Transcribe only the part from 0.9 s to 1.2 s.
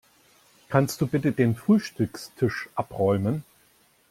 du